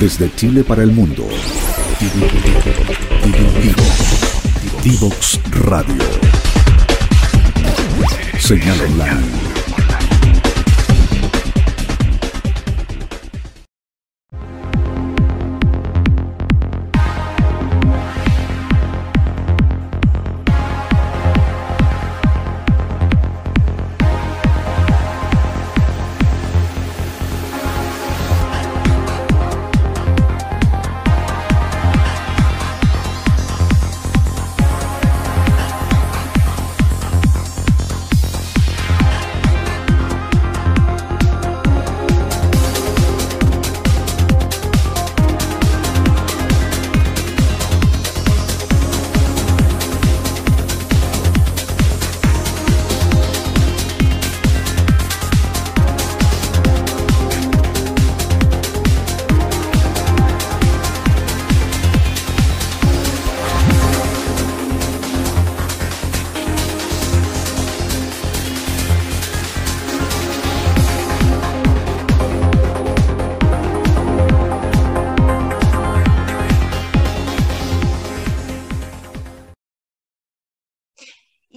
[0.00, 1.24] Desde Chile para el mundo.
[4.82, 6.04] Divox Radio.
[8.38, 9.57] Señal online.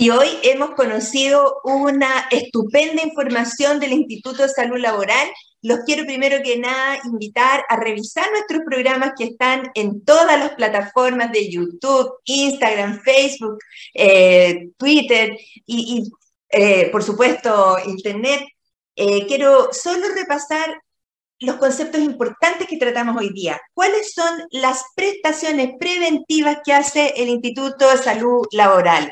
[0.01, 5.27] Y hoy hemos conocido una estupenda información del Instituto de Salud Laboral.
[5.61, 10.55] Los quiero primero que nada invitar a revisar nuestros programas que están en todas las
[10.55, 13.59] plataformas de YouTube, Instagram, Facebook,
[13.93, 15.37] eh, Twitter
[15.67, 16.11] y,
[16.49, 18.41] eh, por supuesto, Internet.
[18.95, 20.81] Eh, quiero solo repasar
[21.41, 23.61] los conceptos importantes que tratamos hoy día.
[23.75, 29.11] ¿Cuáles son las prestaciones preventivas que hace el Instituto de Salud Laboral?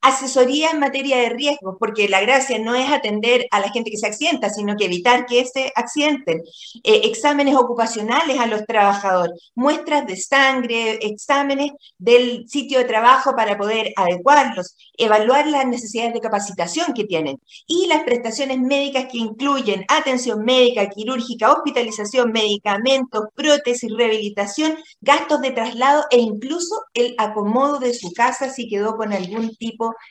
[0.00, 3.98] Asesoría en materia de riesgos, porque la gracia no es atender a la gente que
[3.98, 6.42] se accidenta, sino que evitar que se accidenten.
[6.82, 13.56] Eh, exámenes ocupacionales a los trabajadores, muestras de sangre, exámenes del sitio de trabajo para
[13.56, 19.84] poder adecuarlos, evaluar las necesidades de capacitación que tienen y las prestaciones médicas que incluyen
[19.88, 27.94] atención médica, quirúrgica, hospitalización, medicamentos, prótesis, rehabilitación, gastos de traslado e incluso el acomodo de
[27.94, 29.54] su casa si quedó con algún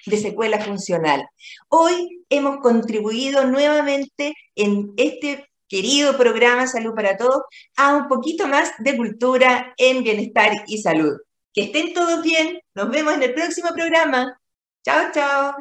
[0.05, 1.27] de secuela funcional.
[1.69, 7.43] Hoy hemos contribuido nuevamente en este querido programa Salud para Todos
[7.75, 11.17] a un poquito más de cultura en bienestar y salud.
[11.53, 12.59] Que estén todos bien.
[12.75, 14.39] Nos vemos en el próximo programa.
[14.83, 15.55] Chao, chao.